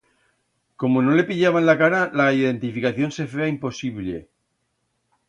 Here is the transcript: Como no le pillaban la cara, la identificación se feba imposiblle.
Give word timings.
Como 0.77 1.03
no 1.03 1.11
le 1.11 1.23
pillaban 1.25 1.67
la 1.67 1.77
cara, 1.77 2.09
la 2.11 2.33
identificación 2.33 3.11
se 3.11 3.27
feba 3.27 3.47
imposiblle. 3.55 4.29